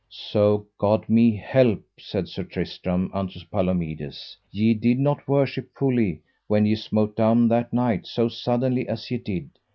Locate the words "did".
4.73-4.97, 9.19-9.51